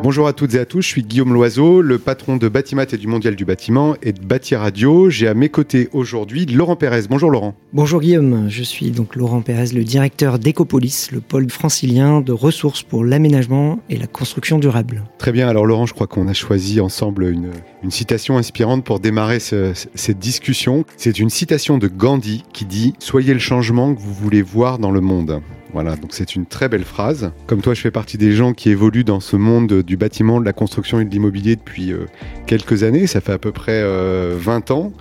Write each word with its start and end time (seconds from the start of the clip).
Bonjour 0.00 0.28
à 0.28 0.32
toutes 0.32 0.54
et 0.54 0.60
à 0.60 0.64
tous, 0.64 0.82
je 0.82 0.86
suis 0.86 1.02
Guillaume 1.02 1.34
Loiseau, 1.34 1.82
le 1.82 1.98
patron 1.98 2.36
de 2.36 2.48
Batimat 2.48 2.86
et 2.92 2.96
du 2.96 3.08
Mondial 3.08 3.34
du 3.34 3.44
Bâtiment 3.44 3.96
et 4.00 4.12
de 4.12 4.24
Bâti 4.24 4.54
Radio. 4.54 5.10
J'ai 5.10 5.26
à 5.26 5.34
mes 5.34 5.48
côtés 5.48 5.88
aujourd'hui 5.92 6.46
Laurent 6.46 6.76
Pérez. 6.76 7.02
Bonjour 7.10 7.30
Laurent. 7.30 7.56
Bonjour 7.72 8.00
Guillaume, 8.00 8.46
je 8.48 8.62
suis 8.62 8.92
donc 8.92 9.16
Laurent 9.16 9.42
Pérez, 9.42 9.66
le 9.74 9.82
directeur 9.82 10.38
d'Ecopolis, 10.38 11.10
le 11.10 11.20
pôle 11.20 11.50
francilien 11.50 12.20
de 12.20 12.30
ressources 12.30 12.84
pour 12.84 13.04
l'aménagement 13.04 13.80
et 13.90 13.96
la 13.96 14.06
construction 14.06 14.60
durable. 14.60 15.02
Très 15.18 15.32
bien, 15.32 15.48
alors 15.48 15.66
Laurent, 15.66 15.86
je 15.86 15.94
crois 15.94 16.06
qu'on 16.06 16.28
a 16.28 16.32
choisi 16.32 16.80
ensemble 16.80 17.24
une, 17.24 17.50
une 17.82 17.90
citation 17.90 18.38
inspirante 18.38 18.84
pour 18.84 19.00
démarrer 19.00 19.40
ce, 19.40 19.72
cette 19.96 20.20
discussion. 20.20 20.84
C'est 20.96 21.18
une 21.18 21.28
citation 21.28 21.76
de 21.76 21.88
Gandhi 21.88 22.44
qui 22.52 22.66
dit⁇ 22.66 22.90
Soyez 23.00 23.34
le 23.34 23.40
changement 23.40 23.94
que 23.94 24.00
vous 24.00 24.14
voulez 24.14 24.42
voir 24.42 24.78
dans 24.78 24.92
le 24.92 25.00
monde⁇ 25.00 25.30
voilà, 25.72 25.96
donc 25.96 26.10
c'est 26.12 26.34
une 26.34 26.46
très 26.46 26.68
belle 26.68 26.84
phrase. 26.84 27.30
Comme 27.46 27.60
toi, 27.60 27.74
je 27.74 27.80
fais 27.80 27.90
partie 27.90 28.16
des 28.16 28.32
gens 28.32 28.52
qui 28.52 28.70
évoluent 28.70 29.04
dans 29.04 29.20
ce 29.20 29.36
monde 29.36 29.82
du 29.82 29.96
bâtiment, 29.96 30.40
de 30.40 30.44
la 30.44 30.52
construction 30.52 31.00
et 31.00 31.04
de 31.04 31.10
l'immobilier 31.10 31.56
depuis 31.56 31.92
euh, 31.92 32.06
quelques 32.46 32.82
années. 32.84 33.06
Ça 33.06 33.20
fait 33.20 33.32
à 33.32 33.38
peu 33.38 33.52
près 33.52 33.82
20 33.82 33.84
euh, 33.86 34.74
ans. 34.74 34.92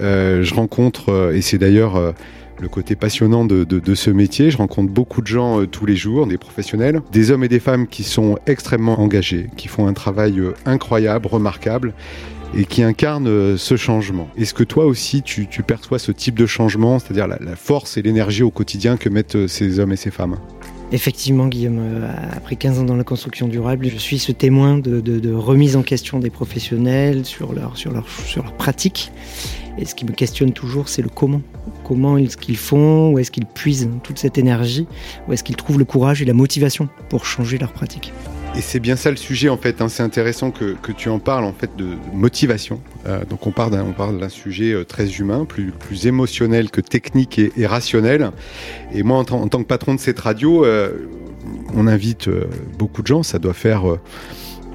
Euh, 0.00 0.42
je 0.42 0.54
rencontre, 0.54 1.32
et 1.34 1.40
c'est 1.40 1.58
d'ailleurs 1.58 2.14
le 2.60 2.68
côté 2.68 2.96
passionnant 2.96 3.44
de, 3.44 3.62
de, 3.64 3.94
ce 3.94 4.10
métier. 4.10 4.50
Je 4.50 4.56
rencontre 4.56 4.92
beaucoup 4.92 5.22
de 5.22 5.26
gens 5.28 5.64
tous 5.66 5.86
les 5.86 5.96
jours, 5.96 6.26
des 6.26 6.38
professionnels, 6.38 7.00
des 7.12 7.30
hommes 7.30 7.44
et 7.44 7.48
des 7.48 7.60
femmes 7.60 7.86
qui 7.86 8.02
sont 8.02 8.38
extrêmement 8.46 9.00
engagés, 9.00 9.48
qui 9.56 9.68
font 9.68 9.86
un 9.86 9.92
travail 9.92 10.40
incroyable, 10.66 11.26
remarquable 11.28 11.94
et 12.54 12.64
qui 12.64 12.82
incarne 12.82 13.56
ce 13.56 13.76
changement. 13.76 14.28
Est-ce 14.36 14.54
que 14.54 14.64
toi 14.64 14.86
aussi 14.86 15.22
tu, 15.22 15.46
perçois 15.66 15.98
ce 15.98 16.12
type 16.12 16.38
de 16.38 16.46
changement, 16.46 16.98
c'est-à-dire 16.98 17.26
la, 17.26 17.56
force 17.56 17.96
et 17.96 18.02
l'énergie 18.02 18.42
au 18.42 18.50
quotidien 18.50 18.96
que 18.96 19.08
mettent 19.08 19.46
ces 19.46 19.78
hommes 19.78 19.92
et 19.92 19.96
ces 19.96 20.10
femmes? 20.10 20.38
Effectivement, 20.90 21.48
Guillaume, 21.48 21.80
euh, 21.80 22.10
après 22.32 22.56
15 22.56 22.78
ans 22.78 22.84
dans 22.84 22.96
la 22.96 23.04
construction 23.04 23.46
durable, 23.46 23.88
je 23.88 23.98
suis 23.98 24.18
ce 24.18 24.32
témoin 24.32 24.78
de, 24.78 25.34
remise 25.34 25.76
en 25.76 25.82
question 25.82 26.18
des 26.18 26.30
professionnels 26.30 27.26
sur 27.26 27.52
leur, 27.52 27.74
pratique. 28.56 29.12
Et 29.76 29.84
ce 29.84 29.94
qui 29.94 30.06
me 30.06 30.12
questionne 30.12 30.52
toujours, 30.52 30.88
c'est 30.88 31.02
le 31.02 31.10
comment. 31.10 31.42
Comment 31.84 32.16
est-ce 32.16 32.38
qu'ils 32.38 32.56
font? 32.56 33.12
Où 33.12 33.18
est-ce 33.18 33.30
qu'ils 33.30 33.46
puisent 33.46 33.90
toute 34.02 34.18
cette 34.18 34.38
énergie? 34.38 34.86
Où 35.28 35.34
est-ce 35.34 35.44
qu'ils 35.44 35.56
trouvent 35.56 35.78
le 35.78 35.84
courage 35.84 36.22
et 36.22 36.24
la 36.24 36.32
motivation 36.32 36.88
pour 37.10 37.26
changer 37.26 37.58
leur 37.58 37.72
pratique? 37.72 38.12
Et 38.56 38.60
c'est 38.60 38.80
bien 38.80 38.96
ça 38.96 39.10
le 39.10 39.16
sujet 39.16 39.48
en 39.48 39.56
fait. 39.56 39.80
Hein. 39.80 39.88
C'est 39.88 40.02
intéressant 40.02 40.50
que, 40.50 40.74
que, 40.82 40.92
tu 40.92 41.08
en 41.08 41.18
parles 41.18 41.44
en 41.44 41.52
fait 41.52 41.76
de 41.76 41.94
motivation. 42.12 42.80
Euh, 43.06 43.24
donc 43.24 43.46
on 43.46 43.52
parle 43.52 43.70
d'un, 43.70 44.28
sujet 44.28 44.72
euh, 44.72 44.84
très 44.84 45.06
humain, 45.16 45.44
plus, 45.44 45.70
plus 45.70 46.06
émotionnel 46.06 46.70
que 46.70 46.80
technique 46.80 47.38
et, 47.38 47.66
rationnel. 47.66 48.30
Et 48.92 49.02
moi 49.02 49.18
en, 49.18 49.24
tant 49.24 49.62
que 49.62 49.66
patron 49.66 49.94
de 49.94 50.00
cette 50.00 50.18
radio, 50.18 50.64
euh, 50.64 50.90
on 51.74 51.86
invite 51.86 52.28
beaucoup 52.78 53.02
de 53.02 53.06
gens. 53.06 53.22
Ça 53.22 53.38
doit 53.38 53.54
faire 53.54 53.84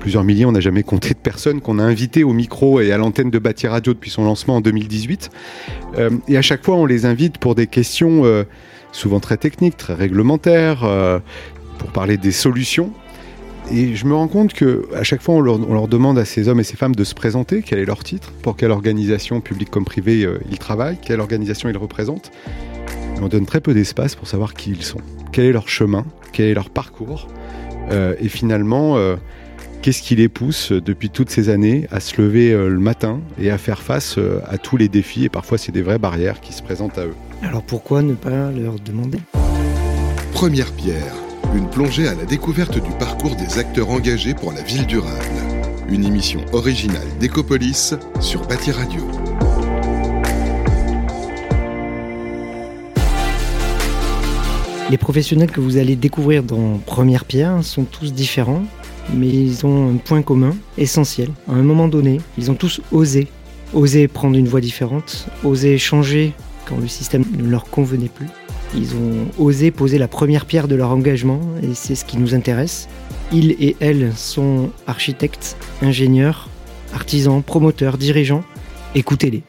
plusieurs 0.00 0.24
milliers. 0.24 0.44
On 0.46 0.52
n'a 0.52 0.60
jamais 0.60 0.82
compté 0.82 1.10
de 1.10 1.18
personnes 1.18 1.60
qu'on 1.60 1.78
a 1.78 1.82
invitées 1.82 2.24
au 2.24 2.32
micro 2.32 2.80
et 2.80 2.92
à 2.92 2.98
l'antenne 2.98 3.30
de 3.30 3.38
Bâti 3.38 3.66
Radio 3.66 3.92
depuis 3.92 4.10
son 4.10 4.24
lancement 4.24 4.56
en 4.56 4.60
2018. 4.60 5.30
Euh, 5.98 6.10
et 6.28 6.36
à 6.36 6.42
chaque 6.42 6.64
fois, 6.64 6.76
on 6.76 6.86
les 6.86 7.04
invite 7.04 7.38
pour 7.38 7.54
des 7.54 7.66
questions 7.66 8.22
souvent 8.92 9.20
très 9.20 9.36
techniques, 9.36 9.76
très 9.76 9.94
réglementaires, 9.94 10.80
pour 11.78 11.90
parler 11.90 12.16
des 12.16 12.32
solutions 12.32 12.92
et 13.70 13.94
je 13.94 14.06
me 14.06 14.14
rends 14.14 14.28
compte 14.28 14.52
que 14.52 14.88
à 14.94 15.02
chaque 15.02 15.22
fois, 15.22 15.34
on 15.34 15.40
leur, 15.40 15.56
on 15.68 15.74
leur, 15.74 15.88
demande 15.88 16.18
à 16.18 16.24
ces 16.24 16.48
hommes 16.48 16.60
et 16.60 16.64
ces 16.64 16.76
femmes 16.76 16.94
de 16.94 17.04
se 17.04 17.14
présenter, 17.14 17.62
quel 17.62 17.78
est 17.78 17.84
leur 17.84 18.02
titre, 18.04 18.32
pour 18.42 18.56
quelle 18.56 18.70
organisation, 18.70 19.40
publique 19.40 19.70
comme 19.70 19.84
privée, 19.84 20.24
euh, 20.24 20.38
ils 20.50 20.58
travaillent, 20.58 20.98
quelle 21.00 21.20
organisation 21.20 21.68
ils 21.68 21.76
représentent. 21.76 22.30
Et 23.16 23.20
on 23.20 23.28
donne 23.28 23.46
très 23.46 23.60
peu 23.60 23.74
d'espace 23.74 24.14
pour 24.14 24.28
savoir 24.28 24.54
qui 24.54 24.70
ils 24.70 24.82
sont, 24.82 25.00
quel 25.32 25.46
est 25.46 25.52
leur 25.52 25.68
chemin, 25.68 26.04
quel 26.32 26.46
est 26.46 26.54
leur 26.54 26.70
parcours, 26.70 27.28
euh, 27.90 28.14
et 28.20 28.28
finalement, 28.28 28.96
euh, 28.96 29.16
qu'est-ce 29.86 30.02
qui 30.02 30.16
les 30.16 30.28
pousse 30.28 30.72
depuis 30.72 31.10
toutes 31.10 31.30
ces 31.30 31.48
années 31.48 31.86
à 31.92 32.00
se 32.00 32.20
lever 32.20 32.52
euh, 32.52 32.68
le 32.68 32.80
matin 32.80 33.20
et 33.40 33.50
à 33.50 33.58
faire 33.58 33.80
face 33.80 34.18
euh, 34.18 34.40
à 34.48 34.58
tous 34.58 34.76
les 34.76 34.88
défis, 34.88 35.26
et 35.26 35.28
parfois 35.28 35.58
c'est 35.58 35.70
des 35.70 35.82
vraies 35.82 36.00
barrières 36.00 36.40
qui 36.40 36.52
se 36.52 36.60
présentent 36.60 36.98
à 36.98 37.04
eux. 37.04 37.14
Alors 37.42 37.62
pourquoi 37.62 38.02
ne 38.02 38.14
pas 38.14 38.50
leur 38.50 38.80
demander? 38.80 39.18
Première 40.32 40.72
pierre 40.72 41.14
une 41.56 41.68
plongée 41.70 42.06
à 42.06 42.14
la 42.14 42.26
découverte 42.26 42.74
du 42.74 42.90
parcours 42.98 43.34
des 43.34 43.58
acteurs 43.58 43.88
engagés 43.88 44.34
pour 44.34 44.52
la 44.52 44.60
ville 44.60 44.86
durable. 44.86 45.24
Une 45.88 46.04
émission 46.04 46.44
originale 46.52 47.06
d'Ecopolis 47.18 47.94
sur 48.20 48.46
Bâti 48.46 48.72
Radio. 48.72 49.00
Les 54.90 54.98
professionnels 54.98 55.50
que 55.50 55.60
vous 55.60 55.78
allez 55.78 55.96
découvrir 55.96 56.42
dans 56.42 56.78
Première 56.84 57.24
Pierre 57.24 57.64
sont 57.64 57.84
tous 57.84 58.12
différents, 58.12 58.64
mais 59.14 59.28
ils 59.28 59.64
ont 59.64 59.94
un 59.94 59.96
point 59.96 60.20
commun 60.20 60.54
essentiel. 60.76 61.30
À 61.48 61.52
un 61.52 61.62
moment 61.62 61.88
donné, 61.88 62.20
ils 62.36 62.50
ont 62.50 62.54
tous 62.54 62.82
osé. 62.92 63.28
Osé 63.72 64.08
prendre 64.08 64.36
une 64.36 64.46
voie 64.46 64.60
différente, 64.60 65.26
osé 65.42 65.78
changer 65.78 66.34
quand 66.66 66.76
le 66.76 66.88
système 66.88 67.24
ne 67.36 67.48
leur 67.48 67.64
convenait 67.64 68.10
plus. 68.10 68.28
Ils 68.74 68.94
ont 68.94 69.28
osé 69.38 69.70
poser 69.70 69.98
la 69.98 70.08
première 70.08 70.46
pierre 70.46 70.68
de 70.68 70.74
leur 70.74 70.90
engagement 70.90 71.40
et 71.62 71.74
c'est 71.74 71.94
ce 71.94 72.04
qui 72.04 72.18
nous 72.18 72.34
intéresse. 72.34 72.88
Ils 73.32 73.52
et 73.52 73.76
elles 73.80 74.12
sont 74.14 74.70
architectes, 74.86 75.56
ingénieurs, 75.82 76.48
artisans, 76.94 77.42
promoteurs, 77.42 77.98
dirigeants. 77.98 78.44
Écoutez-les. 78.94 79.42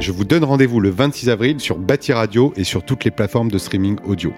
Je 0.00 0.12
vous 0.12 0.24
donne 0.24 0.44
rendez-vous 0.44 0.80
le 0.80 0.90
26 0.90 1.28
avril 1.28 1.60
sur 1.60 1.76
Bâti 1.76 2.12
Radio 2.12 2.52
et 2.56 2.64
sur 2.64 2.84
toutes 2.84 3.04
les 3.04 3.10
plateformes 3.10 3.50
de 3.50 3.58
streaming 3.58 3.96
audio. 4.04 4.32